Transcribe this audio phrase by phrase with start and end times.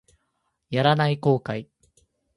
[0.71, 1.67] やらない後悔